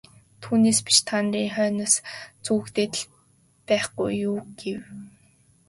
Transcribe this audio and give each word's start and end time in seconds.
Түүнээс 0.41 0.79
биш 0.85 0.99
та 1.07 1.15
нарын 1.25 1.49
хойноос 1.55 1.95
зүүгдээд 2.45 2.93
л 3.01 3.03
байхгүй 3.67 4.11
юу 4.29 4.37
гэв. 4.59 4.81